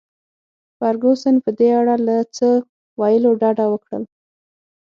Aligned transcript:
فرګوسن 0.77 1.35
په 1.43 1.49
دې 1.57 1.69
اړه 1.79 1.95
له 2.07 2.17
څه 2.37 2.49
ویلو 2.99 3.31
ډډه 3.41 3.65
وکړل. 3.69 4.03